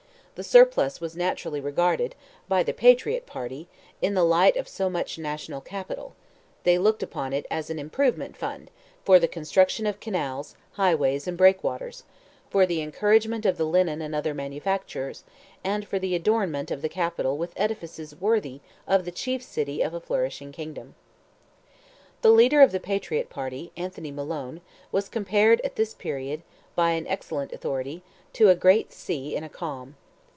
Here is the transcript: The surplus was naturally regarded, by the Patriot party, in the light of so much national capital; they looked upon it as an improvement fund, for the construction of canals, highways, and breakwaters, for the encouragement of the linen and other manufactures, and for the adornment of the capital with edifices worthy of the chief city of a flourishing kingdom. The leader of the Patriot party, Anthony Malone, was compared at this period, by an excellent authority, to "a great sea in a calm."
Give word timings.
The 0.35 0.43
surplus 0.45 0.99
was 0.99 1.15
naturally 1.15 1.61
regarded, 1.61 2.15
by 2.47 2.63
the 2.63 2.73
Patriot 2.73 3.27
party, 3.27 3.67
in 4.01 4.15
the 4.15 4.23
light 4.23 4.57
of 4.57 4.67
so 4.67 4.89
much 4.89 5.19
national 5.19 5.61
capital; 5.61 6.15
they 6.63 6.79
looked 6.79 7.03
upon 7.03 7.31
it 7.31 7.45
as 7.51 7.69
an 7.69 7.77
improvement 7.77 8.35
fund, 8.35 8.71
for 9.05 9.19
the 9.19 9.27
construction 9.27 9.85
of 9.85 9.99
canals, 9.99 10.55
highways, 10.71 11.27
and 11.27 11.37
breakwaters, 11.37 12.05
for 12.49 12.65
the 12.65 12.81
encouragement 12.81 13.45
of 13.45 13.57
the 13.57 13.65
linen 13.65 14.01
and 14.01 14.15
other 14.15 14.33
manufactures, 14.33 15.23
and 15.63 15.87
for 15.87 15.99
the 15.99 16.15
adornment 16.15 16.71
of 16.71 16.81
the 16.81 16.89
capital 16.89 17.37
with 17.37 17.53
edifices 17.55 18.19
worthy 18.19 18.61
of 18.87 19.05
the 19.05 19.11
chief 19.11 19.43
city 19.43 19.83
of 19.83 19.93
a 19.93 19.99
flourishing 20.01 20.51
kingdom. 20.51 20.95
The 22.23 22.31
leader 22.31 22.61
of 22.61 22.71
the 22.71 22.79
Patriot 22.79 23.29
party, 23.29 23.71
Anthony 23.77 24.09
Malone, 24.09 24.61
was 24.91 25.07
compared 25.07 25.61
at 25.61 25.75
this 25.75 25.93
period, 25.93 26.41
by 26.75 26.91
an 26.91 27.05
excellent 27.05 27.51
authority, 27.51 28.01
to 28.33 28.49
"a 28.49 28.55
great 28.55 28.91
sea 28.91 29.35
in 29.35 29.43
a 29.43 29.49
calm." 29.49 29.97